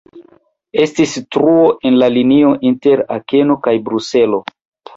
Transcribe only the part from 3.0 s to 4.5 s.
Akeno kaj Bruselo.